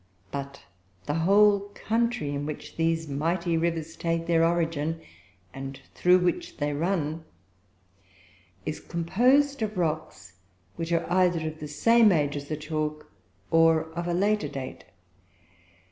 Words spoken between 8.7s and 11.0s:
composed of rocks which